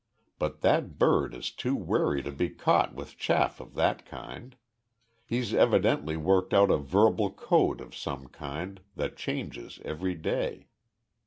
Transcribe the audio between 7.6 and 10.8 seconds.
of some kind that changes every day.